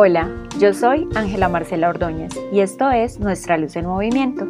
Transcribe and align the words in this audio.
Hola, 0.00 0.30
yo 0.60 0.72
soy 0.74 1.08
Ángela 1.16 1.48
Marcela 1.48 1.88
Ordóñez 1.88 2.30
y 2.52 2.60
esto 2.60 2.88
es 2.88 3.18
Nuestra 3.18 3.58
Luz 3.58 3.74
en 3.74 3.86
Movimiento. 3.86 4.46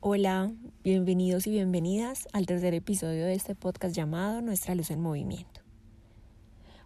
Hola, 0.00 0.50
bienvenidos 0.82 1.46
y 1.46 1.50
bienvenidas 1.52 2.26
al 2.32 2.46
tercer 2.46 2.74
episodio 2.74 3.26
de 3.26 3.34
este 3.34 3.54
podcast 3.54 3.94
llamado 3.94 4.42
Nuestra 4.42 4.74
Luz 4.74 4.90
en 4.90 5.00
Movimiento. 5.00 5.69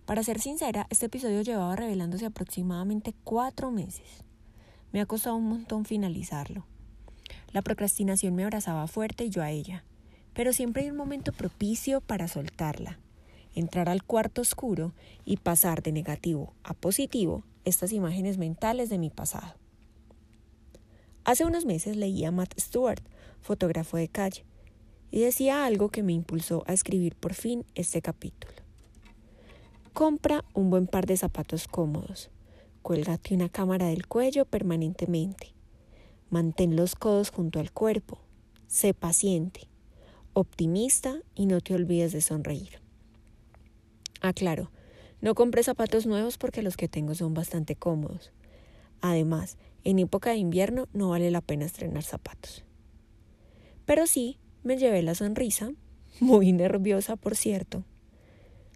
Para 0.06 0.22
ser 0.22 0.38
sincera, 0.38 0.86
este 0.90 1.06
episodio 1.06 1.40
llevaba 1.40 1.76
revelándose 1.76 2.26
aproximadamente 2.26 3.14
cuatro 3.24 3.70
meses. 3.70 4.22
Me 4.92 5.00
ha 5.00 5.06
costado 5.06 5.36
un 5.36 5.48
montón 5.48 5.86
finalizarlo. 5.86 6.66
La 7.52 7.62
procrastinación 7.62 8.34
me 8.34 8.44
abrazaba 8.44 8.86
fuerte 8.86 9.24
y 9.24 9.30
yo 9.30 9.42
a 9.42 9.50
ella, 9.50 9.82
pero 10.34 10.52
siempre 10.52 10.82
hay 10.82 10.90
un 10.90 10.98
momento 10.98 11.32
propicio 11.32 12.02
para 12.02 12.28
soltarla, 12.28 12.98
entrar 13.54 13.88
al 13.88 14.04
cuarto 14.04 14.42
oscuro 14.42 14.92
y 15.24 15.38
pasar 15.38 15.82
de 15.82 15.92
negativo 15.92 16.52
a 16.64 16.74
positivo 16.74 17.42
estas 17.64 17.92
imágenes 17.92 18.36
mentales 18.36 18.90
de 18.90 18.98
mi 18.98 19.08
pasado. 19.08 19.54
Hace 21.24 21.46
unos 21.46 21.64
meses 21.64 21.96
leí 21.96 22.26
a 22.26 22.30
Matt 22.30 22.52
Stewart, 22.60 23.02
fotógrafo 23.40 23.96
de 23.96 24.08
calle, 24.08 24.44
y 25.10 25.20
decía 25.20 25.64
algo 25.64 25.88
que 25.88 26.02
me 26.02 26.12
impulsó 26.12 26.62
a 26.66 26.74
escribir 26.74 27.14
por 27.14 27.32
fin 27.32 27.64
este 27.74 28.02
capítulo. 28.02 28.63
Compra 29.94 30.44
un 30.54 30.70
buen 30.70 30.88
par 30.88 31.06
de 31.06 31.16
zapatos 31.16 31.68
cómodos. 31.68 32.28
Cuélgate 32.82 33.32
una 33.32 33.48
cámara 33.48 33.86
del 33.86 34.08
cuello 34.08 34.44
permanentemente. 34.44 35.54
Mantén 36.30 36.74
los 36.74 36.96
codos 36.96 37.30
junto 37.30 37.60
al 37.60 37.70
cuerpo. 37.70 38.18
Sé 38.66 38.92
paciente, 38.92 39.68
optimista 40.32 41.20
y 41.36 41.46
no 41.46 41.60
te 41.60 41.76
olvides 41.76 42.10
de 42.10 42.22
sonreír. 42.22 42.80
Aclaro, 44.20 44.72
no 45.20 45.36
compré 45.36 45.62
zapatos 45.62 46.06
nuevos 46.06 46.38
porque 46.38 46.62
los 46.62 46.76
que 46.76 46.88
tengo 46.88 47.14
son 47.14 47.32
bastante 47.32 47.76
cómodos. 47.76 48.32
Además, 49.00 49.58
en 49.84 50.00
época 50.00 50.30
de 50.30 50.38
invierno 50.38 50.88
no 50.92 51.10
vale 51.10 51.30
la 51.30 51.40
pena 51.40 51.66
estrenar 51.66 52.02
zapatos. 52.02 52.64
Pero 53.84 54.08
sí, 54.08 54.40
me 54.64 54.76
llevé 54.76 55.02
la 55.02 55.14
sonrisa, 55.14 55.70
muy 56.18 56.50
nerviosa 56.52 57.14
por 57.14 57.36
cierto, 57.36 57.84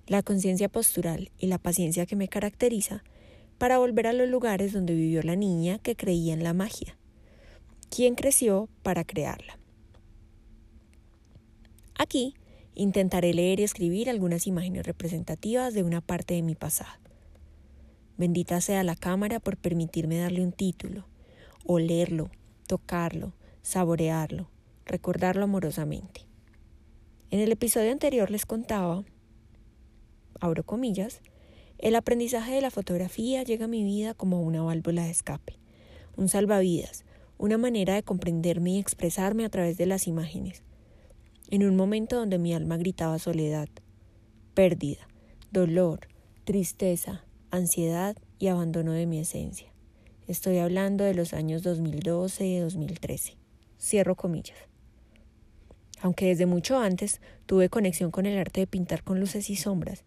la 0.09 0.23
conciencia 0.23 0.69
postural 0.69 1.31
y 1.39 1.47
la 1.47 1.59
paciencia 1.59 2.07
que 2.07 2.17
me 2.17 2.29
caracteriza 2.29 3.05
para 3.59 3.79
volver 3.79 4.07
a 4.07 4.13
los 4.13 4.29
lugares 4.29 4.73
donde 4.73 4.95
vivió 4.95 5.23
la 5.23 5.37
niña 5.37 5.79
que 5.79 5.97
creía 5.97 6.33
en 6.33 6.43
la 6.43 6.55
magia, 6.55 6.97
quien 7.91 8.15
creció 8.15 8.69
para 8.83 9.05
crearla. 9.05 9.59
Aquí 11.99 12.35
intentaré 12.75 13.35
leer 13.35 13.61
y 13.61 13.65
escribir 13.65 14.09
algunas 14.09 14.47
imágenes 14.47 14.87
representativas 14.87 15.75
de 15.75 15.83
una 15.83 16.01
parte 16.01 16.35
de 16.35 16.43
mi 16.43 16.55
pasado. 16.55 17.01
Bendita 18.17 18.61
sea 18.61 18.83
la 18.85 18.97
cámara 18.97 19.41
por 19.41 19.57
permitirme 19.57 20.19
darle 20.19 20.43
un 20.43 20.53
título, 20.53 21.07
olerlo, 21.67 22.31
tocarlo, 22.67 23.35
saborearlo, 23.63 24.49
recordarlo 24.87 25.45
amorosamente. 25.45 26.23
En 27.31 27.41
el 27.41 27.53
episodio 27.53 27.93
anterior 27.93 28.31
les 28.31 28.47
contaba 28.47 29.05
abro 30.41 30.65
comillas, 30.65 31.21
el 31.79 31.95
aprendizaje 31.95 32.53
de 32.55 32.61
la 32.61 32.71
fotografía 32.71 33.43
llega 33.43 33.67
a 33.67 33.69
mi 33.69 33.85
vida 33.85 34.15
como 34.15 34.43
una 34.43 34.63
válvula 34.63 35.05
de 35.05 35.11
escape, 35.11 35.59
un 36.17 36.29
salvavidas, 36.29 37.05
una 37.39 37.57
manera 37.57 37.95
de 37.95 38.03
comprenderme 38.03 38.73
y 38.73 38.79
expresarme 38.79 39.45
a 39.45 39.49
través 39.49 39.79
de 39.79 39.87
las 39.87 40.09
imágenes. 40.09 40.63
En 41.51 41.65
un 41.65 41.77
momento 41.77 42.17
donde 42.17 42.39
mi 42.39 42.53
alma 42.53 42.77
gritaba 42.77 43.19
soledad, 43.19 43.69
pérdida, 44.55 45.07
dolor, 45.53 46.09
tristeza, 46.45 47.25
ansiedad 47.51 48.17
y 48.39 48.49
abandono 48.49 48.93
de 48.93 49.07
mi 49.07 49.21
esencia. 49.21 49.73
Estoy 50.27 50.59
hablando 50.59 51.05
de 51.05 51.15
los 51.15 51.33
años 51.33 51.63
2012 51.63 52.47
y 52.47 52.59
2013. 52.59 53.37
Cierro 53.81 54.17
comillas. 54.17 54.59
Aunque 56.01 56.27
desde 56.27 56.47
mucho 56.47 56.79
antes 56.79 57.21
tuve 57.47 57.69
conexión 57.69 58.11
con 58.11 58.27
el 58.27 58.37
arte 58.37 58.61
de 58.61 58.67
pintar 58.67 59.03
con 59.03 59.21
luces 59.21 59.49
y 59.49 59.57
sombras, 59.57 60.05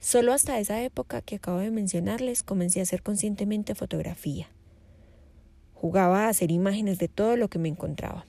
Solo 0.00 0.32
hasta 0.32 0.58
esa 0.58 0.82
época 0.82 1.20
que 1.20 1.36
acabo 1.36 1.58
de 1.58 1.70
mencionarles 1.70 2.42
comencé 2.42 2.80
a 2.80 2.84
hacer 2.84 3.02
conscientemente 3.02 3.74
fotografía. 3.74 4.48
Jugaba 5.74 6.24
a 6.24 6.28
hacer 6.30 6.50
imágenes 6.50 6.98
de 6.98 7.08
todo 7.08 7.36
lo 7.36 7.48
que 7.48 7.58
me 7.58 7.68
encontraba. 7.68 8.24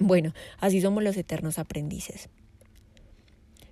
Bueno, 0.00 0.34
así 0.58 0.80
somos 0.80 1.04
los 1.04 1.16
eternos 1.16 1.60
aprendices. 1.60 2.28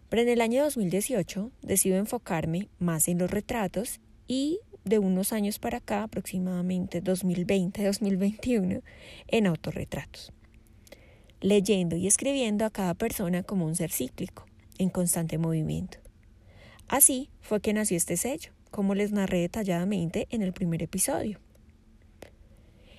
Pero 0.09 0.23
en 0.23 0.29
el 0.29 0.41
año 0.41 0.63
2018 0.63 1.51
decido 1.63 1.97
enfocarme 1.97 2.69
más 2.79 3.09
en 3.09 3.19
los 3.19 3.31
retratos 3.31 3.99
y 4.29 4.61
de 4.85 5.01
unos 5.01 5.33
años 5.33 5.59
para 5.59 5.79
acá, 5.79 6.05
aproximadamente 6.05 7.03
2020-2021, 7.03 8.83
en 9.27 9.47
autorretratos. 9.49 10.33
Leyendo 11.41 11.97
y 11.97 12.07
escribiendo 12.07 12.65
a 12.65 12.71
cada 12.71 12.95
persona 12.95 13.43
como 13.43 13.67
un 13.67 13.75
ser 13.75 13.91
cíclico, 13.91 14.47
en 14.79 14.91
constante 14.91 15.39
movimiento. 15.39 16.04
Así 16.89 17.31
fue 17.41 17.61
que 17.61 17.73
nació 17.73 17.97
este 17.97 18.17
sello, 18.17 18.53
como 18.71 18.95
les 18.95 19.13
narré 19.13 19.41
detalladamente 19.41 20.27
en 20.31 20.43
el 20.43 20.53
primer 20.53 20.83
episodio. 20.83 21.39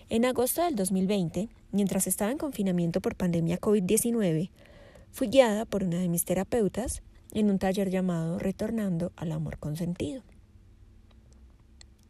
En 0.09 0.25
agosto 0.25 0.63
del 0.63 0.75
2020, 0.75 1.49
mientras 1.71 2.07
estaba 2.07 2.31
en 2.31 2.37
confinamiento 2.37 3.01
por 3.01 3.15
pandemia 3.15 3.59
COVID-19, 3.59 4.51
fui 5.11 5.27
guiada 5.27 5.65
por 5.65 5.83
una 5.83 5.97
de 5.97 6.09
mis 6.09 6.25
terapeutas 6.25 7.01
en 7.33 7.49
un 7.49 7.59
taller 7.59 7.89
llamado 7.89 8.39
Retornando 8.39 9.11
al 9.15 9.31
Amor 9.31 9.57
Consentido. 9.57 10.23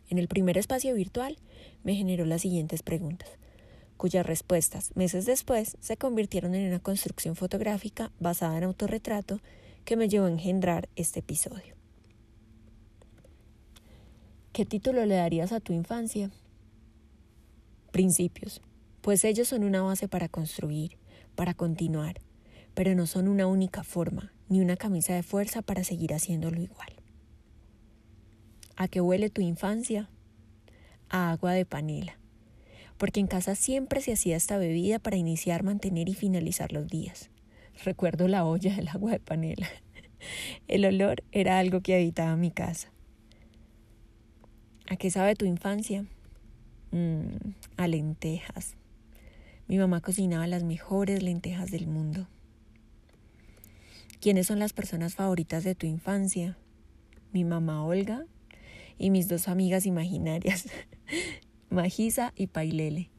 En 0.09 0.18
el 0.18 0.28
primer 0.28 0.57
espacio 0.57 0.94
virtual 0.94 1.38
me 1.84 1.96
generó 1.96 2.25
las 2.25 2.42
siguientes 2.42 2.84
preguntas, 2.84 3.30
cuyas 3.97 4.25
respuestas 4.25 4.96
meses 4.96 5.25
después 5.25 5.78
se 5.80 5.97
convirtieron 5.97 6.53
en 6.53 6.68
una 6.68 6.80
construcción 6.80 7.36
fotográfica 7.36 8.12
basada 8.19 8.57
en 8.57 8.66
autorretrato 8.66 9.40
que 9.85 9.96
me 9.96 10.09
llevó 10.09 10.25
a 10.25 10.31
engendrar 10.31 10.90
este 10.96 11.19
episodio. 11.19 11.75
¿Qué 14.51 14.66
título 14.66 15.06
le 15.06 15.16
darías 15.16 15.51
a 15.51 15.59
tu 15.59 15.73
infancia? 15.73 16.31
Principios, 17.91 18.62
pues 19.01 19.24
ellos 19.24 19.47
son 19.47 19.63
una 19.63 19.84
base 19.84 20.07
para 20.07 20.28
construir, 20.28 20.97
para 21.35 21.53
continuar, 21.53 22.19
pero 22.74 22.95
no 22.95 23.06
son 23.06 23.28
una 23.28 23.45
única 23.45 23.84
forma, 23.84 24.34
ni 24.50 24.59
una 24.59 24.75
camisa 24.75 25.13
de 25.13 25.24
fuerza 25.24 25.62
para 25.62 25.84
seguir 25.84 26.13
haciéndolo 26.13 26.59
igual. 26.59 26.90
¿A 28.75 28.88
qué 28.88 29.01
huele 29.01 29.29
tu 29.29 29.41
infancia? 29.41 30.09
A 31.09 31.31
agua 31.31 31.53
de 31.53 31.66
panela, 31.66 32.18
porque 32.97 33.19
en 33.19 33.28
casa 33.28 33.53
siempre 33.53 34.01
se 34.01 34.13
hacía 34.13 34.35
esta 34.35 34.57
bebida 34.57 34.97
para 34.97 35.18
iniciar, 35.18 35.63
mantener 35.63 36.09
y 36.09 36.16
finalizar 36.16 36.72
los 36.72 36.88
días. 36.88 37.29
Recuerdo 37.84 38.28
la 38.28 38.46
olla 38.46 38.75
del 38.75 38.88
agua 38.88 39.12
de 39.12 39.19
panela. 39.19 39.68
El 40.68 40.86
olor 40.86 41.24
era 41.31 41.60
algo 41.60 41.81
que 41.81 41.95
habitaba 41.95 42.36
mi 42.36 42.51
casa. 42.51 42.92
¿A 44.88 44.95
qué 44.95 45.10
sabe 45.12 45.36
tu 45.36 45.45
infancia? 45.45 46.06
Mm, 46.92 47.54
a 47.77 47.88
lentejas. 47.88 48.75
Mi 49.68 49.77
mamá 49.77 50.01
cocinaba 50.01 50.48
las 50.48 50.63
mejores 50.63 51.24
lentejas 51.24 51.72
del 51.72 51.88
mundo. 51.88 52.27
¿Quiénes 54.22 54.48
son 54.48 54.60
las 54.60 54.74
personas 54.74 55.16
favoritas 55.16 55.63
de 55.63 55.75
tu 55.75 55.88
infancia? 55.88 56.57
Mi 57.33 57.44
mamá 57.44 57.83
Olga 57.83 58.25
y 58.98 59.10
mis 59.10 59.27
dos 59.27 59.48
amigas 59.48 59.86
imaginarias, 59.86 60.68
Magisa 61.69 62.31
y 62.36 62.48
Pailele. 62.48 63.10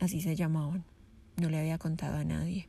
Así 0.00 0.20
se 0.20 0.36
llamaban. 0.36 0.84
No 1.36 1.50
le 1.50 1.58
había 1.58 1.78
contado 1.78 2.16
a 2.16 2.24
nadie. 2.24 2.68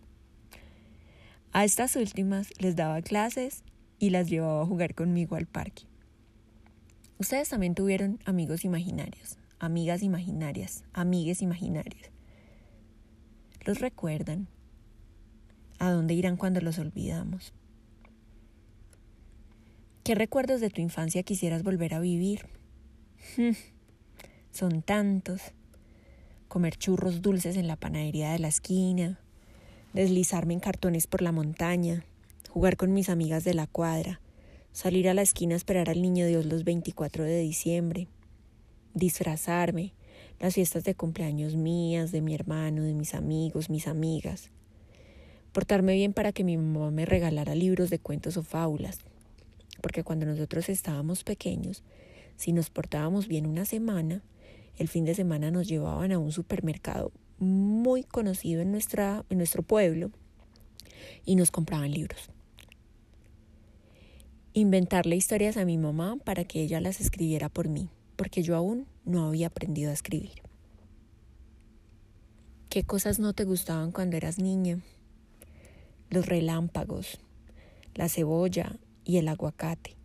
A 1.51 1.65
estas 1.65 1.95
últimas 1.95 2.53
les 2.59 2.75
daba 2.75 3.01
clases 3.01 3.63
y 3.97 4.11
las 4.11 4.29
llevaba 4.29 4.61
a 4.61 4.65
jugar 4.65 4.93
conmigo 4.93 5.35
al 5.35 5.47
parque. 5.47 5.83
Ustedes 7.17 7.49
también 7.49 7.75
tuvieron 7.75 8.19
amigos 8.25 8.63
imaginarios, 8.63 9.37
amigas 9.57 10.03
imaginarias, 10.03 10.83
amigues 10.93 11.41
imaginarias. 11.41 12.11
¿Los 13.65 13.79
recuerdan? 13.79 14.47
¿A 15.79 15.91
dónde 15.91 16.13
irán 16.13 16.37
cuando 16.37 16.61
los 16.61 16.77
olvidamos? 16.77 17.53
¿Qué 20.03 20.15
recuerdos 20.15 20.61
de 20.61 20.69
tu 20.69 20.81
infancia 20.81 21.23
quisieras 21.23 21.63
volver 21.63 21.93
a 21.93 21.99
vivir? 21.99 22.47
Son 24.51 24.81
tantos. 24.81 25.41
Comer 26.47 26.77
churros 26.77 27.21
dulces 27.21 27.57
en 27.57 27.67
la 27.67 27.75
panadería 27.75 28.31
de 28.31 28.39
la 28.39 28.47
esquina, 28.47 29.19
deslizarme 29.93 30.53
en 30.53 30.59
cartones 30.59 31.07
por 31.07 31.21
la 31.21 31.31
montaña, 31.31 32.03
jugar 32.49 32.77
con 32.77 32.93
mis 32.93 33.09
amigas 33.09 33.43
de 33.43 33.53
la 33.53 33.67
cuadra, 33.67 34.21
salir 34.71 35.09
a 35.09 35.13
la 35.13 35.21
esquina 35.21 35.55
a 35.55 35.57
esperar 35.57 35.89
al 35.89 36.01
niño 36.01 36.27
Dios 36.27 36.45
los 36.45 36.63
24 36.63 37.23
de 37.23 37.39
diciembre, 37.39 38.07
disfrazarme, 38.93 39.93
las 40.39 40.53
fiestas 40.53 40.83
de 40.83 40.95
cumpleaños 40.95 41.55
mías, 41.55 42.11
de 42.11 42.21
mi 42.21 42.33
hermano, 42.33 42.83
de 42.83 42.93
mis 42.93 43.13
amigos, 43.13 43.69
mis 43.69 43.87
amigas, 43.87 44.51
portarme 45.51 45.95
bien 45.95 46.13
para 46.13 46.31
que 46.31 46.43
mi 46.43 46.55
mamá 46.57 46.91
me 46.91 47.05
regalara 47.05 47.55
libros 47.55 47.89
de 47.89 47.99
cuentos 47.99 48.37
o 48.37 48.43
fábulas, 48.43 48.99
porque 49.81 50.03
cuando 50.03 50.25
nosotros 50.25 50.69
estábamos 50.69 51.23
pequeños, 51.23 51.83
si 52.37 52.53
nos 52.53 52.69
portábamos 52.69 53.27
bien 53.27 53.47
una 53.47 53.65
semana, 53.65 54.21
el 54.77 54.87
fin 54.87 55.03
de 55.03 55.15
semana 55.15 55.51
nos 55.51 55.67
llevaban 55.67 56.11
a 56.11 56.19
un 56.19 56.31
supermercado 56.31 57.11
muy 57.39 58.03
conocido 58.03 58.61
en, 58.61 58.71
nuestra, 58.71 59.25
en 59.29 59.37
nuestro 59.37 59.63
pueblo 59.63 60.11
y 61.25 61.35
nos 61.35 61.51
compraban 61.51 61.91
libros. 61.91 62.29
Inventarle 64.53 65.15
historias 65.15 65.57
a 65.57 65.65
mi 65.65 65.77
mamá 65.77 66.17
para 66.23 66.43
que 66.43 66.61
ella 66.61 66.81
las 66.81 66.99
escribiera 67.01 67.49
por 67.49 67.69
mí, 67.69 67.89
porque 68.15 68.43
yo 68.43 68.55
aún 68.55 68.87
no 69.05 69.27
había 69.27 69.47
aprendido 69.47 69.91
a 69.91 69.93
escribir. 69.93 70.41
¿Qué 72.69 72.83
cosas 72.83 73.19
no 73.19 73.33
te 73.33 73.45
gustaban 73.45 73.91
cuando 73.91 74.17
eras 74.17 74.37
niña? 74.37 74.79
Los 76.09 76.25
relámpagos, 76.25 77.19
la 77.95 78.09
cebolla 78.09 78.75
y 79.05 79.17
el 79.17 79.27
aguacate. 79.27 79.95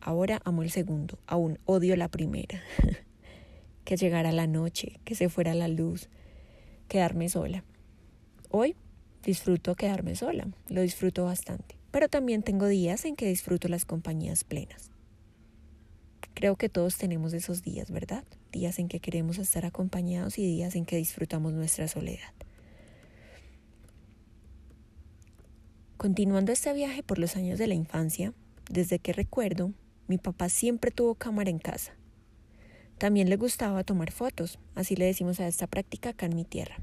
Ahora 0.00 0.40
amo 0.44 0.62
el 0.62 0.70
segundo, 0.70 1.18
aún 1.26 1.58
odio 1.64 1.96
la 1.96 2.08
primera. 2.08 2.62
que 3.84 3.96
llegara 3.96 4.32
la 4.32 4.46
noche, 4.46 5.00
que 5.04 5.14
se 5.14 5.28
fuera 5.28 5.54
la 5.54 5.68
luz, 5.68 6.08
quedarme 6.88 7.28
sola. 7.28 7.64
Hoy 8.50 8.76
disfruto 9.22 9.74
quedarme 9.74 10.16
sola, 10.16 10.48
lo 10.68 10.82
disfruto 10.82 11.24
bastante, 11.24 11.76
pero 11.90 12.08
también 12.08 12.42
tengo 12.42 12.66
días 12.66 13.04
en 13.04 13.16
que 13.16 13.26
disfruto 13.26 13.68
las 13.68 13.84
compañías 13.84 14.44
plenas. 14.44 14.90
Creo 16.34 16.56
que 16.56 16.68
todos 16.68 16.96
tenemos 16.96 17.32
esos 17.32 17.62
días, 17.62 17.90
¿verdad? 17.90 18.24
Días 18.52 18.78
en 18.78 18.88
que 18.88 19.00
queremos 19.00 19.38
estar 19.38 19.64
acompañados 19.64 20.38
y 20.38 20.44
días 20.44 20.76
en 20.76 20.84
que 20.84 20.96
disfrutamos 20.96 21.52
nuestra 21.54 21.88
soledad. 21.88 22.34
Continuando 25.96 26.52
este 26.52 26.74
viaje 26.74 27.02
por 27.02 27.18
los 27.18 27.36
años 27.36 27.58
de 27.58 27.66
la 27.66 27.74
infancia, 27.74 28.34
desde 28.70 28.98
que 28.98 29.14
recuerdo, 29.14 29.72
mi 30.08 30.18
papá 30.18 30.50
siempre 30.50 30.90
tuvo 30.90 31.14
cámara 31.14 31.48
en 31.48 31.58
casa. 31.58 31.94
También 32.98 33.28
le 33.28 33.36
gustaba 33.36 33.84
tomar 33.84 34.10
fotos, 34.10 34.58
así 34.74 34.96
le 34.96 35.04
decimos 35.04 35.40
a 35.40 35.46
esta 35.46 35.66
práctica 35.66 36.10
acá 36.10 36.26
en 36.26 36.36
mi 36.36 36.44
tierra. 36.44 36.76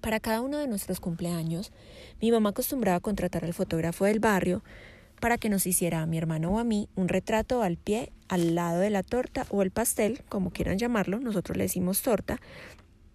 Para 0.00 0.20
cada 0.20 0.40
uno 0.40 0.58
de 0.58 0.68
nuestros 0.68 1.00
cumpleaños, 1.00 1.72
mi 2.20 2.30
mamá 2.30 2.50
acostumbraba 2.50 2.98
a 2.98 3.00
contratar 3.00 3.44
al 3.44 3.54
fotógrafo 3.54 4.04
del 4.04 4.20
barrio 4.20 4.62
para 5.20 5.38
que 5.38 5.48
nos 5.48 5.66
hiciera 5.66 6.02
a 6.02 6.06
mi 6.06 6.18
hermano 6.18 6.52
o 6.52 6.58
a 6.58 6.64
mí 6.64 6.88
un 6.94 7.08
retrato 7.08 7.62
al 7.62 7.76
pie, 7.76 8.12
al 8.28 8.54
lado 8.54 8.80
de 8.80 8.90
la 8.90 9.02
torta 9.02 9.46
o 9.50 9.62
el 9.62 9.70
pastel, 9.70 10.22
como 10.28 10.50
quieran 10.50 10.78
llamarlo, 10.78 11.18
nosotros 11.18 11.56
le 11.56 11.64
decimos 11.64 12.02
torta, 12.02 12.38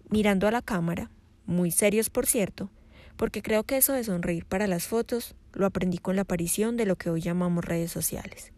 mirando 0.10 0.48
a 0.48 0.52
la 0.52 0.62
cámara, 0.62 1.12
muy 1.46 1.72
serios 1.72 2.10
por 2.10 2.26
cierto, 2.26 2.70
porque 3.18 3.42
creo 3.42 3.64
que 3.64 3.78
eso 3.78 3.94
de 3.94 4.04
sonreír 4.04 4.46
para 4.46 4.68
las 4.68 4.88
fotos 4.88 5.36
lo 5.54 5.66
aprendí 5.66 6.00
con 6.00 6.16
la 6.16 6.24
aparición 6.24 6.76
de 6.76 6.86
lo 6.86 6.96
que 6.96 7.10
hoy 7.10 7.22
llamamos 7.22 7.64
redes 7.64 7.92
sociales, 7.92 8.52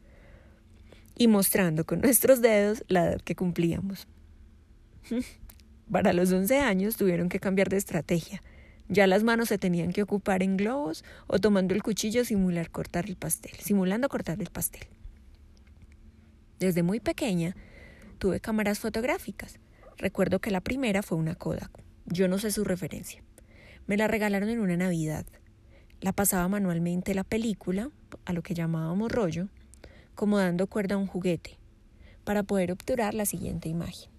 y 1.15 1.27
mostrando 1.27 1.85
con 1.85 2.01
nuestros 2.01 2.41
dedos 2.41 2.83
la 2.87 3.05
edad 3.05 3.21
que 3.21 3.35
cumplíamos. 3.35 4.07
Para 5.91 6.13
los 6.13 6.31
11 6.31 6.59
años 6.59 6.95
tuvieron 6.95 7.29
que 7.29 7.39
cambiar 7.39 7.69
de 7.69 7.77
estrategia 7.77 8.41
ya 8.89 9.07
las 9.07 9.23
manos 9.23 9.49
se 9.49 9.57
tenían 9.57 9.91
que 9.91 10.03
ocupar 10.03 10.43
en 10.43 10.57
globos 10.57 11.03
o 11.27 11.39
tomando 11.39 11.73
el 11.73 11.83
cuchillo 11.83 12.25
simular 12.25 12.69
cortar 12.69 13.05
el 13.07 13.15
pastel, 13.15 13.53
simulando 13.59 14.09
cortar 14.09 14.41
el 14.41 14.49
pastel. 14.49 14.87
Desde 16.59 16.83
muy 16.83 16.99
pequeña 16.99 17.55
tuve 18.19 18.39
cámaras 18.39 18.79
fotográficas. 18.79 19.59
Recuerdo 19.97 20.39
que 20.39 20.51
la 20.51 20.61
primera 20.61 21.01
fue 21.01 21.17
una 21.17 21.35
Kodak. 21.35 21.71
Yo 22.05 22.27
no 22.27 22.37
sé 22.37 22.51
su 22.51 22.63
referencia. 22.63 23.23
Me 23.87 23.97
la 23.97 24.07
regalaron 24.07 24.49
en 24.49 24.59
una 24.59 24.77
Navidad. 24.77 25.25
La 26.01 26.11
pasaba 26.11 26.47
manualmente 26.47 27.15
la 27.15 27.23
película, 27.23 27.89
a 28.25 28.33
lo 28.33 28.43
que 28.43 28.53
llamábamos 28.53 29.11
rollo, 29.11 29.47
como 30.15 30.37
dando 30.37 30.67
cuerda 30.67 30.95
a 30.95 30.97
un 30.97 31.07
juguete, 31.07 31.57
para 32.23 32.43
poder 32.43 32.71
obturar 32.71 33.13
la 33.13 33.25
siguiente 33.25 33.69
imagen. 33.69 34.09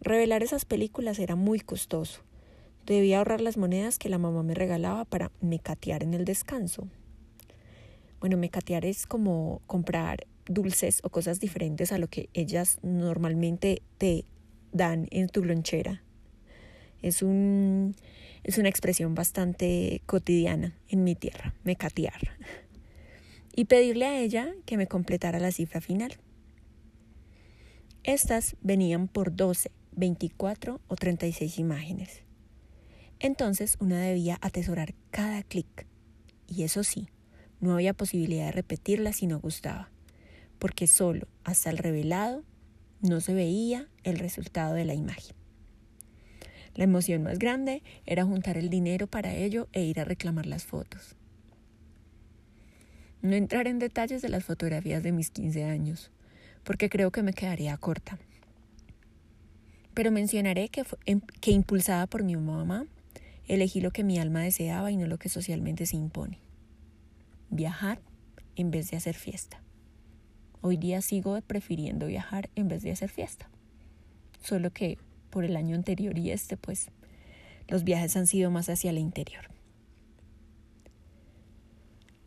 Revelar 0.00 0.42
esas 0.42 0.64
películas 0.64 1.18
era 1.18 1.34
muy 1.34 1.60
costoso 1.60 2.22
Debía 2.88 3.18
ahorrar 3.18 3.42
las 3.42 3.58
monedas 3.58 3.98
que 3.98 4.08
la 4.08 4.16
mamá 4.16 4.42
me 4.42 4.54
regalaba 4.54 5.04
para 5.04 5.30
mecatear 5.42 6.02
en 6.02 6.14
el 6.14 6.24
descanso. 6.24 6.88
Bueno, 8.18 8.38
mecatear 8.38 8.86
es 8.86 9.04
como 9.04 9.60
comprar 9.66 10.26
dulces 10.46 11.00
o 11.04 11.10
cosas 11.10 11.38
diferentes 11.38 11.92
a 11.92 11.98
lo 11.98 12.08
que 12.08 12.30
ellas 12.32 12.78
normalmente 12.80 13.82
te 13.98 14.24
dan 14.72 15.06
en 15.10 15.28
tu 15.28 15.44
lonchera. 15.44 16.02
Es, 17.02 17.20
un, 17.20 17.94
es 18.42 18.56
una 18.56 18.70
expresión 18.70 19.14
bastante 19.14 20.00
cotidiana 20.06 20.74
en 20.88 21.04
mi 21.04 21.14
tierra, 21.14 21.52
mecatear. 21.64 22.38
Y 23.58 23.64
pedirle 23.64 24.06
a 24.06 24.20
ella 24.20 24.54
que 24.66 24.76
me 24.76 24.86
completara 24.86 25.40
la 25.40 25.50
cifra 25.50 25.80
final. 25.80 26.12
Estas 28.04 28.54
venían 28.60 29.08
por 29.08 29.34
12, 29.34 29.72
24 29.96 30.80
o 30.86 30.94
36 30.94 31.58
imágenes. 31.58 32.22
Entonces 33.18 33.76
una 33.80 34.00
debía 34.00 34.38
atesorar 34.42 34.94
cada 35.10 35.42
clic. 35.42 35.88
Y 36.46 36.62
eso 36.62 36.84
sí, 36.84 37.08
no 37.58 37.74
había 37.74 37.94
posibilidad 37.94 38.46
de 38.46 38.52
repetirla 38.52 39.12
si 39.12 39.26
no 39.26 39.40
gustaba, 39.40 39.90
porque 40.60 40.86
solo 40.86 41.26
hasta 41.42 41.68
el 41.70 41.78
revelado 41.78 42.44
no 43.00 43.20
se 43.20 43.34
veía 43.34 43.88
el 44.04 44.20
resultado 44.20 44.74
de 44.74 44.84
la 44.84 44.94
imagen. 44.94 45.34
La 46.76 46.84
emoción 46.84 47.24
más 47.24 47.40
grande 47.40 47.82
era 48.06 48.24
juntar 48.24 48.56
el 48.56 48.70
dinero 48.70 49.08
para 49.08 49.34
ello 49.34 49.66
e 49.72 49.82
ir 49.82 49.98
a 49.98 50.04
reclamar 50.04 50.46
las 50.46 50.64
fotos. 50.64 51.17
No 53.22 53.34
entrar 53.34 53.66
en 53.66 53.78
detalles 53.78 54.22
de 54.22 54.28
las 54.28 54.44
fotografías 54.44 55.02
de 55.02 55.12
mis 55.12 55.30
15 55.30 55.64
años, 55.64 56.10
porque 56.64 56.88
creo 56.88 57.10
que 57.10 57.22
me 57.22 57.32
quedaría 57.32 57.76
corta. 57.76 58.18
Pero 59.94 60.12
mencionaré 60.12 60.68
que, 60.68 60.84
em, 61.06 61.20
que 61.40 61.50
impulsada 61.50 62.06
por 62.06 62.22
mi 62.22 62.36
mamá, 62.36 62.86
Elegí 63.48 63.80
lo 63.80 63.92
que 63.92 64.04
mi 64.04 64.18
alma 64.18 64.42
deseaba 64.42 64.92
y 64.92 64.98
no 64.98 65.06
lo 65.06 65.18
que 65.18 65.30
socialmente 65.30 65.86
se 65.86 65.96
impone. 65.96 66.38
Viajar 67.48 68.02
en 68.56 68.70
vez 68.70 68.90
de 68.90 68.98
hacer 68.98 69.14
fiesta. 69.14 69.62
Hoy 70.60 70.76
día 70.76 71.00
sigo 71.00 71.40
prefiriendo 71.40 72.06
viajar 72.06 72.50
en 72.56 72.68
vez 72.68 72.82
de 72.82 72.92
hacer 72.92 73.08
fiesta. 73.08 73.48
Solo 74.42 74.70
que 74.70 74.98
por 75.30 75.46
el 75.46 75.56
año 75.56 75.76
anterior 75.76 76.18
y 76.18 76.30
este, 76.30 76.58
pues, 76.58 76.90
los 77.68 77.84
viajes 77.84 78.16
han 78.18 78.26
sido 78.26 78.50
más 78.50 78.68
hacia 78.68 78.90
el 78.90 78.98
interior. 78.98 79.48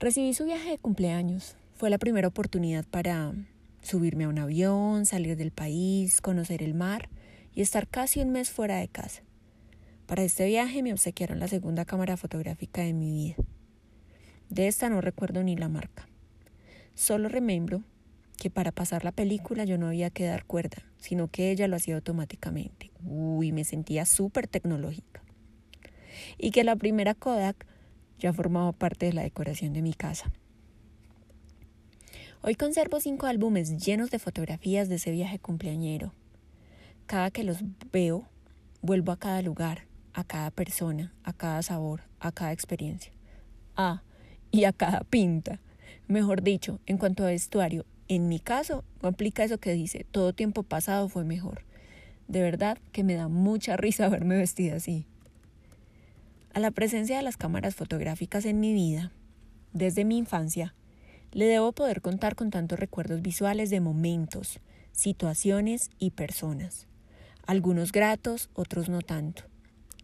Recibí 0.02 0.34
su 0.34 0.46
viaje 0.46 0.72
de 0.72 0.78
cumpleaños. 0.80 1.56
Fue 1.76 1.92
la 1.92 2.00
primera 2.00 2.28
oportunidad 2.28 2.86
para 2.90 3.36
subirme 3.84 4.24
a 4.24 4.30
un 4.30 4.40
avión, 4.40 5.06
salir 5.06 5.38
del 5.38 5.52
país, 5.52 6.22
conocer 6.22 6.64
el 6.64 6.74
mar 6.74 7.08
y 7.54 7.62
estar 7.62 7.88
casi 7.88 8.20
un 8.20 8.32
mes 8.32 8.50
fuera 8.50 8.78
de 8.78 8.88
casa. 8.88 9.22
Para 10.08 10.24
este 10.24 10.48
viaje 10.48 10.82
me 10.82 10.92
obsequiaron 10.92 11.38
la 11.38 11.48
segunda 11.48 11.86
cámara 11.86 12.18
fotográfica 12.18 12.82
de 12.82 12.94
mi 12.94 13.12
vida. 13.12 13.36
De 14.50 14.66
esta 14.66 14.90
no 14.90 15.02
recuerdo 15.02 15.44
ni 15.44 15.56
la 15.56 15.70
marca. 15.70 16.08
Solo 16.96 17.30
remembro 17.30 17.84
que 18.38 18.50
para 18.50 18.72
pasar 18.72 19.04
la 19.06 19.12
película 19.12 19.66
yo 19.66 19.78
no 19.78 19.86
había 19.86 20.10
que 20.10 20.26
dar 20.26 20.46
cuerda, 20.46 20.84
sino 20.98 21.28
que 21.28 21.52
ella 21.52 21.68
lo 21.68 21.76
hacía 21.76 21.94
automáticamente. 21.94 22.90
Uy, 23.06 23.52
me 23.52 23.66
sentía 23.66 24.08
súper 24.08 24.48
tecnológica. 24.48 25.22
Y 26.40 26.50
que 26.50 26.64
la 26.64 26.76
primera 26.76 27.14
Kodak 27.14 27.68
ya 28.22 28.32
formaba 28.32 28.72
parte 28.72 29.08
de 29.08 29.14
la 29.14 29.24
decoración 29.24 29.74
de 29.74 29.82
mi 29.82 29.94
casa. 29.94 30.32
Hoy 32.44 32.56
conservo 32.56 33.00
cinco 33.00 33.26
álbumes 33.26 33.84
llenos 33.84 34.12
de 34.12 34.20
fotografías 34.20 34.88
de 34.88 34.96
ese 34.96 35.12
viaje 35.12 35.40
cumpleañero. 35.40 36.14
Cada 37.08 37.32
que 37.32 37.44
los 37.44 37.58
veo, 37.92 38.28
vuelvo 38.82 39.12
a 39.12 39.18
cada 39.18 39.42
lugar, 39.42 39.86
a 40.14 40.24
cada 40.24 40.52
persona, 40.52 41.14
a 41.24 41.34
cada 41.34 41.62
sabor, 41.64 42.04
a 42.20 42.32
cada 42.32 42.52
experiencia. 42.52 43.12
Ah, 43.76 44.04
y 44.52 44.66
a 44.66 44.72
cada 44.72 45.02
pinta. 45.02 45.60
Mejor 46.08 46.44
dicho, 46.44 46.80
en 46.86 46.98
cuanto 46.98 47.24
a 47.24 47.28
vestuario, 47.28 47.86
en 48.08 48.28
mi 48.28 48.40
caso 48.40 48.84
no 49.02 49.10
aplica 49.10 49.44
eso 49.44 49.58
que 49.58 49.74
dice, 49.74 50.06
todo 50.12 50.34
tiempo 50.34 50.64
pasado 50.64 51.10
fue 51.10 51.24
mejor. 51.24 51.64
De 52.28 52.42
verdad 52.42 52.78
que 52.92 53.04
me 53.04 53.16
da 53.16 53.28
mucha 53.30 53.78
risa 53.78 54.10
verme 54.10 54.38
vestida 54.38 54.76
así. 54.76 55.06
A 56.54 56.60
la 56.60 56.72
presencia 56.72 57.18
de 57.18 57.24
las 57.24 57.38
cámaras 57.38 57.76
fotográficas 57.76 58.46
en 58.46 58.60
mi 58.60 58.74
vida, 58.74 59.12
desde 59.74 60.06
mi 60.06 60.18
infancia, 60.18 60.74
le 61.32 61.46
debo 61.46 61.72
poder 61.72 62.02
contar 62.02 62.36
con 62.36 62.50
tantos 62.50 62.80
recuerdos 62.80 63.22
visuales 63.22 63.70
de 63.70 63.80
momentos, 63.80 64.60
situaciones 64.92 65.90
y 65.98 66.12
personas. 66.12 66.88
Algunos 67.48 67.92
gratos, 67.92 68.50
otros 68.54 68.90
no 68.90 69.02
tanto 69.02 69.52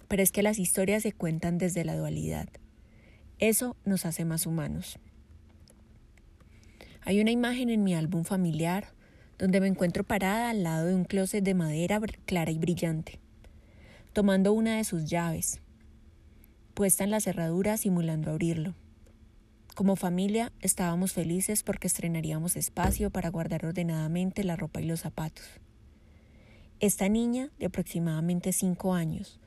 pero 0.07 0.23
es 0.23 0.31
que 0.31 0.43
las 0.43 0.59
historias 0.59 1.03
se 1.03 1.11
cuentan 1.11 1.57
desde 1.57 1.83
la 1.83 1.95
dualidad. 1.95 2.47
Eso 3.39 3.75
nos 3.85 4.05
hace 4.05 4.25
más 4.25 4.45
humanos. 4.45 4.99
Hay 7.01 7.21
una 7.21 7.31
imagen 7.31 7.69
en 7.69 7.83
mi 7.83 7.93
álbum 7.95 8.23
familiar 8.23 8.93
donde 9.37 9.61
me 9.61 9.67
encuentro 9.67 10.03
parada 10.03 10.49
al 10.49 10.63
lado 10.63 10.87
de 10.87 10.95
un 10.95 11.05
closet 11.05 11.43
de 11.43 11.53
madera 11.53 12.01
clara 12.25 12.51
y 12.51 12.57
brillante, 12.57 13.19
tomando 14.13 14.51
una 14.51 14.77
de 14.77 14.83
sus 14.83 15.05
llaves, 15.05 15.61
puesta 16.77 17.03
en 17.03 17.09
la 17.09 17.19
cerradura 17.19 17.75
simulando 17.75 18.29
abrirlo. 18.29 18.75
Como 19.73 19.95
familia 19.95 20.51
estábamos 20.61 21.11
felices 21.11 21.63
porque 21.63 21.87
estrenaríamos 21.87 22.55
espacio 22.55 23.09
para 23.09 23.31
guardar 23.31 23.65
ordenadamente 23.65 24.43
la 24.43 24.55
ropa 24.55 24.79
y 24.79 24.85
los 24.85 24.99
zapatos. 24.99 25.43
Esta 26.79 27.09
niña, 27.09 27.49
de 27.57 27.65
aproximadamente 27.65 28.53
cinco 28.53 28.93
años, 28.93 29.39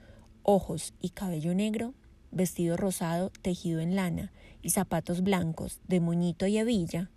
ojos 0.42 0.92
y 1.00 1.10
cabello 1.10 1.54
negro, 1.54 1.94
vestido 2.32 2.76
rosado 2.76 3.30
tejido 3.42 3.78
en 3.78 3.94
lana 3.94 4.32
y 4.60 4.70
zapatos 4.70 5.22
blancos 5.22 5.78
de 5.87 6.00
moñito 6.00 6.49
y 6.49 6.58
hebilla, 6.58 7.12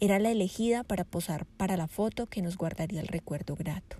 era 0.00 0.18
la 0.18 0.32
elegida 0.32 0.82
para 0.82 1.04
posar 1.04 1.46
para 1.56 1.76
la 1.76 1.86
foto 1.86 2.26
que 2.26 2.42
nos 2.42 2.56
guardaría 2.56 3.00
el 3.00 3.06
recuerdo 3.06 3.54
grato. 3.54 3.98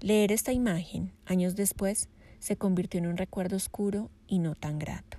Leer 0.00 0.32
esta 0.32 0.54
imagen, 0.54 1.12
años 1.26 1.54
después, 1.54 2.08
se 2.42 2.56
convirtió 2.56 2.98
en 2.98 3.06
un 3.06 3.16
recuerdo 3.16 3.54
oscuro 3.54 4.10
y 4.26 4.40
no 4.40 4.56
tan 4.56 4.80
grato. 4.80 5.16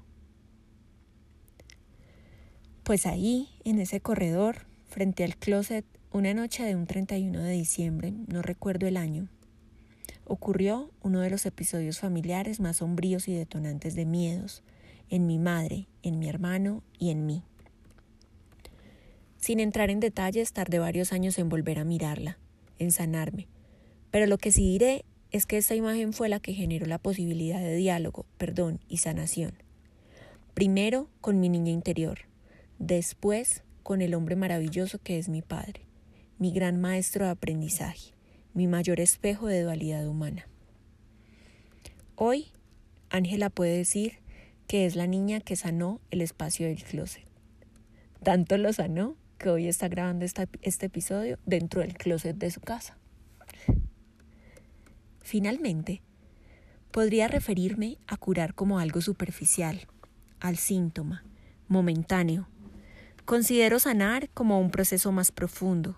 Pues 2.83 3.05
ahí, 3.05 3.47
en 3.63 3.79
ese 3.79 4.01
corredor, 4.01 4.65
frente 4.89 5.23
al 5.23 5.37
closet, 5.37 5.85
una 6.11 6.33
noche 6.33 6.63
de 6.63 6.75
un 6.75 6.85
31 6.85 7.39
de 7.39 7.51
diciembre, 7.53 8.13
no 8.27 8.41
recuerdo 8.41 8.87
el 8.87 8.97
año, 8.97 9.29
ocurrió 10.25 10.91
uno 11.01 11.21
de 11.21 11.29
los 11.29 11.45
episodios 11.45 11.99
familiares 11.99 12.59
más 12.59 12.77
sombríos 12.77 13.29
y 13.29 13.33
detonantes 13.33 13.95
de 13.95 14.03
miedos, 14.03 14.61
en 15.09 15.25
mi 15.25 15.39
madre, 15.39 15.87
en 16.01 16.19
mi 16.19 16.27
hermano 16.27 16.83
y 16.99 17.11
en 17.11 17.25
mí. 17.25 17.41
Sin 19.37 19.61
entrar 19.61 19.89
en 19.89 20.01
detalles, 20.01 20.51
tardé 20.51 20.79
varios 20.79 21.13
años 21.13 21.39
en 21.39 21.47
volver 21.47 21.79
a 21.79 21.85
mirarla, 21.85 22.37
en 22.79 22.91
sanarme, 22.91 23.47
pero 24.11 24.25
lo 24.25 24.37
que 24.37 24.51
sí 24.51 24.63
diré 24.63 25.05
es 25.33 25.45
que 25.45 25.57
esta 25.57 25.75
imagen 25.75 26.13
fue 26.13 26.29
la 26.29 26.39
que 26.39 26.53
generó 26.53 26.85
la 26.85 26.99
posibilidad 26.99 27.59
de 27.59 27.75
diálogo, 27.75 28.25
perdón 28.37 28.79
y 28.87 28.97
sanación. 28.97 29.51
Primero 30.53 31.09
con 31.19 31.41
mi 31.41 31.49
niña 31.49 31.71
interior, 31.71 32.19
Después, 32.85 33.63
con 33.81 34.01
el 34.01 34.13
hombre 34.13 34.35
maravilloso 34.35 34.99
que 34.99 35.17
es 35.17 35.29
mi 35.29 35.41
padre, 35.41 35.81
mi 36.37 36.51
gran 36.51 36.81
maestro 36.81 37.23
de 37.23 37.31
aprendizaje, 37.31 38.11
mi 38.53 38.67
mayor 38.67 38.99
espejo 38.99 39.47
de 39.47 39.61
dualidad 39.61 40.05
humana. 40.05 40.49
Hoy, 42.15 42.47
Ángela 43.09 43.49
puede 43.49 43.77
decir 43.77 44.19
que 44.67 44.85
es 44.85 44.97
la 44.97 45.07
niña 45.07 45.39
que 45.39 45.55
sanó 45.55 46.01
el 46.11 46.19
espacio 46.19 46.67
del 46.67 46.83
closet. 46.83 47.23
Tanto 48.21 48.57
lo 48.57 48.73
sanó 48.73 49.15
que 49.37 49.49
hoy 49.49 49.67
está 49.69 49.87
grabando 49.87 50.25
este 50.25 50.85
episodio 50.85 51.39
dentro 51.45 51.79
del 51.79 51.93
closet 51.93 52.35
de 52.35 52.51
su 52.51 52.59
casa. 52.59 52.97
Finalmente, 55.23 56.03
podría 56.91 57.27
referirme 57.27 57.97
a 58.05 58.17
curar 58.17 58.53
como 58.53 58.77
algo 58.77 59.01
superficial, 59.01 59.87
al 60.39 60.57
síntoma, 60.57 61.23
momentáneo, 61.67 62.47
Considero 63.25 63.79
sanar 63.79 64.29
como 64.33 64.59
un 64.59 64.69
proceso 64.69 65.13
más 65.13 65.31
profundo, 65.31 65.97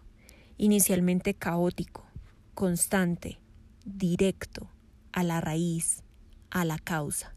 inicialmente 0.60 1.34
caótico, 1.34 2.05
constante, 2.53 3.39
directo, 3.84 4.70
a 5.12 5.24
la 5.24 5.41
raíz, 5.41 6.03
a 6.51 6.65
la 6.65 6.77
causa. 6.77 7.34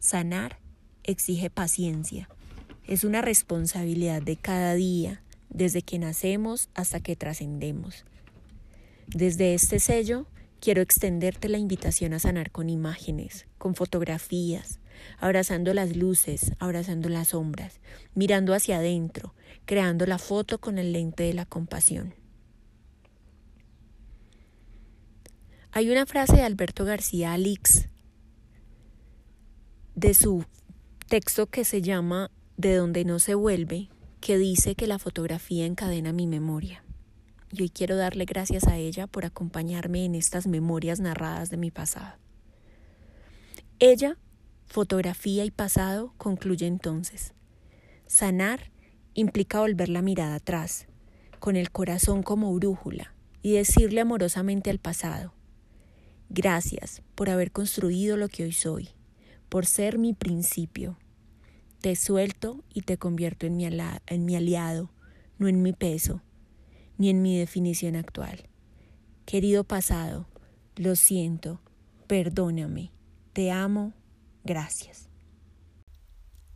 Sanar 0.00 0.58
exige 1.04 1.48
paciencia. 1.48 2.28
Es 2.88 3.04
una 3.04 3.22
responsabilidad 3.22 4.20
de 4.20 4.36
cada 4.36 4.74
día, 4.74 5.22
desde 5.48 5.82
que 5.82 6.00
nacemos 6.00 6.68
hasta 6.74 6.98
que 6.98 7.14
trascendemos. 7.14 8.04
Desde 9.06 9.54
este 9.54 9.78
sello, 9.78 10.26
quiero 10.64 10.80
extenderte 10.80 11.50
la 11.50 11.58
invitación 11.58 12.14
a 12.14 12.18
sanar 12.18 12.50
con 12.50 12.70
imágenes, 12.70 13.46
con 13.58 13.74
fotografías, 13.74 14.80
abrazando 15.18 15.74
las 15.74 15.94
luces, 15.94 16.52
abrazando 16.58 17.10
las 17.10 17.28
sombras, 17.28 17.80
mirando 18.14 18.54
hacia 18.54 18.78
adentro, 18.78 19.34
creando 19.66 20.06
la 20.06 20.16
foto 20.16 20.58
con 20.58 20.78
el 20.78 20.94
lente 20.94 21.24
de 21.24 21.34
la 21.34 21.44
compasión. 21.44 22.14
Hay 25.70 25.90
una 25.90 26.06
frase 26.06 26.36
de 26.36 26.42
Alberto 26.44 26.86
García 26.86 27.34
Alix 27.34 27.90
de 29.94 30.14
su 30.14 30.46
texto 31.10 31.46
que 31.46 31.66
se 31.66 31.82
llama 31.82 32.30
De 32.56 32.74
donde 32.74 33.04
no 33.04 33.18
se 33.18 33.34
vuelve, 33.34 33.90
que 34.22 34.38
dice 34.38 34.76
que 34.76 34.86
la 34.86 34.98
fotografía 34.98 35.66
encadena 35.66 36.14
mi 36.14 36.26
memoria. 36.26 36.83
Y 37.56 37.62
hoy 37.62 37.70
quiero 37.70 37.96
darle 37.96 38.24
gracias 38.24 38.66
a 38.66 38.78
ella 38.78 39.06
por 39.06 39.24
acompañarme 39.24 40.04
en 40.04 40.16
estas 40.16 40.48
memorias 40.48 40.98
narradas 40.98 41.50
de 41.50 41.56
mi 41.56 41.70
pasado. 41.70 42.16
Ella 43.78 44.18
Fotografía 44.66 45.44
y 45.44 45.52
pasado 45.52 46.14
concluye 46.16 46.66
entonces. 46.66 47.32
Sanar 48.08 48.72
implica 49.14 49.60
volver 49.60 49.88
la 49.88 50.02
mirada 50.02 50.34
atrás, 50.34 50.88
con 51.38 51.54
el 51.54 51.70
corazón 51.70 52.24
como 52.24 52.52
brújula, 52.54 53.14
y 53.40 53.52
decirle 53.52 54.00
amorosamente 54.00 54.70
al 54.70 54.80
pasado, 54.80 55.32
gracias 56.28 57.02
por 57.14 57.30
haber 57.30 57.52
construido 57.52 58.16
lo 58.16 58.28
que 58.28 58.42
hoy 58.42 58.52
soy, 58.52 58.88
por 59.48 59.64
ser 59.64 59.96
mi 59.96 60.12
principio. 60.12 60.98
Te 61.80 61.94
suelto 61.94 62.64
y 62.72 62.80
te 62.80 62.98
convierto 62.98 63.46
en 63.46 63.56
mi, 63.56 63.66
en 63.66 64.24
mi 64.24 64.34
aliado, 64.34 64.90
no 65.38 65.46
en 65.46 65.62
mi 65.62 65.72
peso, 65.72 66.20
ni 66.98 67.10
en 67.10 67.22
mi 67.22 67.38
definición 67.38 67.96
actual. 67.96 68.48
Querido 69.26 69.64
pasado, 69.64 70.26
lo 70.76 70.96
siento, 70.96 71.60
perdóname, 72.06 72.90
te 73.32 73.50
amo 73.50 73.94
Gracias. 74.44 75.08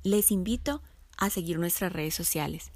Les 0.04 0.30
invito 0.30 0.82
a 1.16 1.30
seguir 1.30 1.58
nuestras 1.58 1.90
redes 1.90 2.14
sociales. 2.14 2.70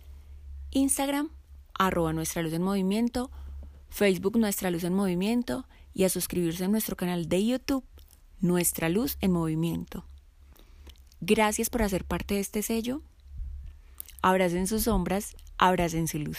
Instagram, 0.71 1.28
arroba 1.75 2.14
Nuestra 2.14 2.42
Luz 2.42 2.54
en 2.54 2.62
Movimiento, 2.62 3.31
Facebook 3.90 4.38
Nuestra 4.38 4.71
Luz 4.71 4.85
en 4.85 4.95
Movimiento 4.95 5.66
y 5.92 6.04
a 6.04 6.09
suscribirse 6.09 6.64
a 6.64 6.69
nuestro 6.69 6.97
canal 6.97 7.28
de 7.28 7.45
YouTube 7.45 7.85
Nuestra 8.40 8.88
Luz 8.88 9.19
en 9.21 9.33
Movimiento. 9.33 10.07
Gracias 11.21 11.69
por 11.69 11.83
hacer 11.83 12.07
parte 12.07 12.35
de 12.35 12.40
este 12.40 12.62
sello. 12.62 13.02
Abracen 14.23 14.66
sus 14.66 14.85
sombras, 14.85 15.37
abracen 15.59 16.09
su 16.09 16.19
luz. 16.19 16.38